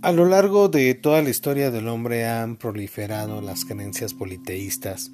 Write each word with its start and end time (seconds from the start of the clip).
A 0.00 0.12
lo 0.12 0.26
largo 0.26 0.68
de 0.68 0.94
toda 0.94 1.22
la 1.22 1.30
historia 1.30 1.72
del 1.72 1.88
hombre 1.88 2.24
han 2.24 2.56
proliferado 2.56 3.40
las 3.40 3.64
creencias 3.64 4.14
politeístas, 4.14 5.10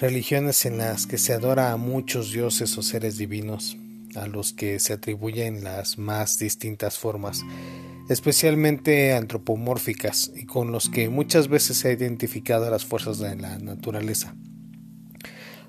religiones 0.00 0.64
en 0.64 0.78
las 0.78 1.06
que 1.06 1.18
se 1.18 1.34
adora 1.34 1.70
a 1.70 1.76
muchos 1.76 2.32
dioses 2.32 2.78
o 2.78 2.82
seres 2.82 3.18
divinos, 3.18 3.76
a 4.14 4.26
los 4.28 4.54
que 4.54 4.78
se 4.78 4.94
atribuyen 4.94 5.62
las 5.62 5.98
más 5.98 6.38
distintas 6.38 6.98
formas, 6.98 7.42
especialmente 8.08 9.12
antropomórficas, 9.12 10.32
y 10.34 10.46
con 10.46 10.72
los 10.72 10.88
que 10.88 11.10
muchas 11.10 11.48
veces 11.48 11.76
se 11.76 11.88
ha 11.88 11.92
identificado 11.92 12.64
a 12.64 12.70
las 12.70 12.86
fuerzas 12.86 13.18
de 13.18 13.36
la 13.36 13.58
naturaleza. 13.58 14.34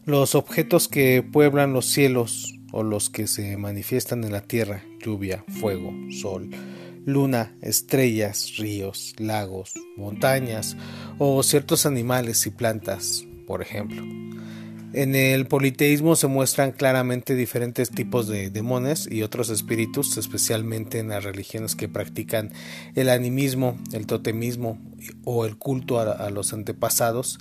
Los 0.05 0.34
objetos 0.34 0.88
que 0.88 1.23
pueblan 1.23 1.73
los 1.73 1.88
cielos 1.88 2.58
o 2.71 2.84
los 2.84 3.10
que 3.10 3.28
se 3.28 3.58
manifiestan 3.58 4.23
en 4.23 4.31
la 4.31 4.42
tierra, 4.42 4.81
lluvia, 5.03 5.44
fuego, 5.59 5.94
sol, 6.09 6.50
luna, 7.05 7.55
estrellas, 7.62 8.58
ríos, 8.58 9.16
lagos, 9.18 9.73
montañas 9.98 10.78
o 11.18 11.42
ciertos 11.44 11.86
animales 11.86 12.46
y 12.46 12.52
plantas, 12.52 13.26
por 13.48 13.62
ejemplo. 13.62 14.04
En 14.94 15.16
el 15.16 15.48
politeísmo 15.48 16.18
se 16.18 16.28
muestran 16.28 16.73
claramente 16.73 17.34
diferentes 17.34 17.92
tipos 17.92 18.28
de 18.28 18.50
demonios 18.50 19.08
y 19.09 19.23
otros 19.23 19.50
espíritus, 19.50 20.18
especialmente 20.18 21.00
en 21.00 21.09
las 21.09 21.23
religiones 21.23 21.78
que 21.78 21.88
practican 21.88 22.52
el 22.95 23.08
animismo, 23.08 23.80
el 23.94 24.06
totemismo 24.06 24.78
o 25.23 25.45
el 25.45 25.58
culto 25.58 26.02
a, 26.02 26.30
los 26.30 26.52
antepasados. 26.52 27.40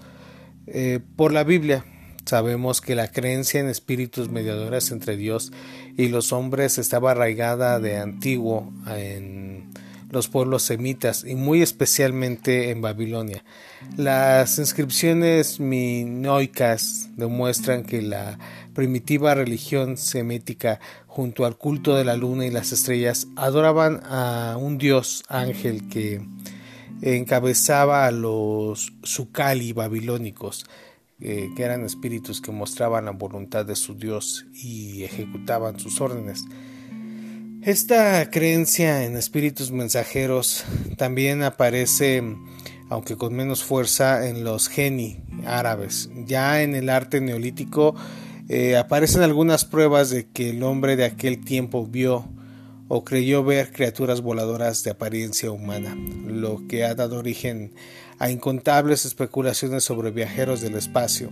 Eh, 0.68 1.00
por 1.16 1.32
la 1.32 1.42
Biblia, 1.42 1.84
Sabemos 2.30 2.80
que 2.80 2.94
la 2.94 3.10
creencia 3.10 3.60
en 3.60 3.68
espíritus 3.68 4.30
mediadores 4.30 4.90
entre 4.92 5.16
Dios 5.16 5.52
y 5.96 6.08
los 6.08 6.32
hombres 6.32 6.78
estaba 6.78 7.10
arraigada 7.10 7.80
de 7.80 7.96
antiguo 7.96 8.72
en 8.86 9.39
los 10.10 10.28
pueblos 10.28 10.62
semitas 10.62 11.24
y 11.24 11.34
muy 11.34 11.62
especialmente 11.62 12.70
en 12.70 12.82
Babilonia. 12.82 13.44
Las 13.96 14.58
inscripciones 14.58 15.60
minoicas 15.60 17.08
demuestran 17.16 17.84
que 17.84 18.02
la 18.02 18.38
primitiva 18.74 19.34
religión 19.34 19.96
semítica 19.96 20.80
junto 21.06 21.44
al 21.44 21.56
culto 21.56 21.96
de 21.96 22.04
la 22.04 22.16
luna 22.16 22.46
y 22.46 22.50
las 22.50 22.72
estrellas 22.72 23.26
adoraban 23.36 24.00
a 24.04 24.56
un 24.58 24.78
dios 24.78 25.22
ángel 25.28 25.88
que 25.88 26.20
encabezaba 27.02 28.06
a 28.06 28.10
los 28.10 28.92
Sukali 29.02 29.72
babilónicos 29.72 30.66
eh, 31.22 31.50
que 31.54 31.64
eran 31.64 31.84
espíritus 31.84 32.40
que 32.40 32.50
mostraban 32.50 33.04
la 33.04 33.10
voluntad 33.10 33.66
de 33.66 33.76
su 33.76 33.94
Dios 33.94 34.46
y 34.54 35.02
ejecutaban 35.02 35.78
sus 35.78 36.00
órdenes. 36.00 36.46
Esta 37.62 38.30
creencia 38.30 39.04
en 39.04 39.18
espíritus 39.18 39.70
mensajeros 39.70 40.64
también 40.96 41.42
aparece, 41.42 42.22
aunque 42.88 43.16
con 43.16 43.34
menos 43.34 43.62
fuerza, 43.62 44.26
en 44.26 44.44
los 44.44 44.68
geni 44.68 45.18
árabes. 45.44 46.08
Ya 46.24 46.62
en 46.62 46.74
el 46.74 46.88
arte 46.88 47.20
neolítico 47.20 47.94
eh, 48.48 48.78
aparecen 48.78 49.20
algunas 49.20 49.66
pruebas 49.66 50.08
de 50.08 50.26
que 50.26 50.50
el 50.50 50.62
hombre 50.62 50.96
de 50.96 51.04
aquel 51.04 51.44
tiempo 51.44 51.86
vio 51.86 52.30
o 52.88 53.04
creyó 53.04 53.44
ver 53.44 53.72
criaturas 53.72 54.22
voladoras 54.22 54.82
de 54.82 54.92
apariencia 54.92 55.50
humana, 55.50 55.94
lo 56.26 56.66
que 56.66 56.84
ha 56.84 56.94
dado 56.94 57.18
origen 57.18 57.74
a 58.18 58.30
incontables 58.30 59.04
especulaciones 59.04 59.84
sobre 59.84 60.10
viajeros 60.12 60.62
del 60.62 60.76
espacio, 60.76 61.28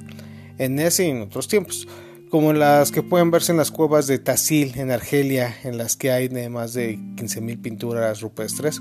en 0.58 0.78
ese 0.78 1.06
y 1.06 1.10
en 1.10 1.22
otros 1.22 1.48
tiempos, 1.48 1.88
como 2.30 2.52
las 2.52 2.92
que 2.92 3.02
pueden 3.02 3.30
verse 3.30 3.52
en 3.52 3.58
las 3.58 3.70
cuevas 3.70 4.06
de 4.06 4.18
Tasil, 4.18 4.72
en 4.76 4.90
Argelia, 4.90 5.56
en 5.64 5.78
las 5.78 5.96
que 5.96 6.10
hay 6.10 6.28
más 6.48 6.74
de 6.74 6.96
15.000 6.96 7.60
pinturas 7.60 8.20
rupestres, 8.20 8.80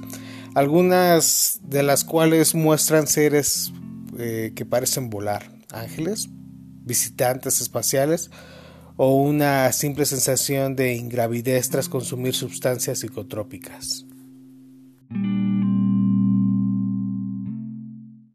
algunas 0.56 1.60
de 1.64 1.84
las 1.84 2.04
cuales 2.04 2.56
muestran 2.56 3.08
seres 3.08 3.72
eh, 4.18 4.54
que 4.56 4.66
parecen 4.66 5.10
volar, 5.10 5.52
ángeles, 5.72 6.30
visitantes 6.84 7.62
espaciales, 7.62 8.32
o 8.96 9.16
una 9.16 9.72
simple 9.74 10.06
sensación 10.06 10.76
de 10.76 10.96
ingravidez 10.96 11.70
tras 11.70 11.88
consumir 11.88 12.34
sustancias 12.34 13.00
psicotrópicas. 13.00 14.06